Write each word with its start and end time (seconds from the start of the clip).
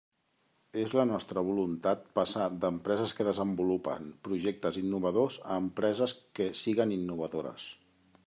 És 0.83 0.93
la 0.99 1.03
nostra 1.09 1.41
voluntat 1.49 2.07
passar 2.19 2.47
d'empreses 2.63 3.13
que 3.19 3.27
desenvolupen 3.27 4.09
projectes 4.29 4.81
innovadors 4.83 5.37
a 5.57 5.61
empreses 5.65 6.15
que 6.39 6.51
siguen 6.63 6.97
innovadores. 6.97 7.69